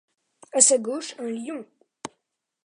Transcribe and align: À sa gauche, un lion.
À 0.51 0.61
sa 0.61 0.79
gauche, 0.79 1.13
un 1.19 1.29
lion. 1.29 1.63